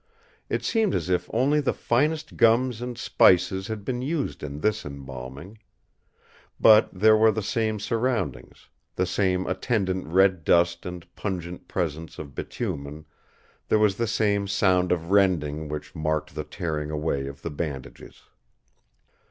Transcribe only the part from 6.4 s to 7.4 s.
But there were